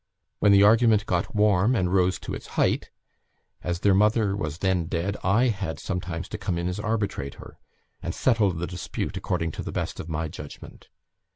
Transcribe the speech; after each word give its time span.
When 0.39 0.51
the 0.51 0.63
argument 0.63 1.05
got 1.05 1.35
warm, 1.35 1.75
and 1.75 1.93
rose 1.93 2.17
to 2.21 2.33
its 2.33 2.47
height, 2.57 2.89
as 3.61 3.81
their 3.81 3.93
mother 3.93 4.35
was 4.35 4.57
then 4.57 4.85
dead, 4.85 5.15
I 5.23 5.49
had 5.49 5.79
sometimes 5.79 6.27
to 6.29 6.39
come 6.39 6.57
in 6.57 6.67
as 6.67 6.79
arbitrator, 6.79 7.59
and 8.01 8.15
settle 8.15 8.51
the 8.51 8.65
dispute 8.65 9.15
according 9.15 9.51
to 9.51 9.61
the 9.61 9.71
best 9.71 9.99
of 9.99 10.09
my 10.09 10.27
judgment. 10.27 10.89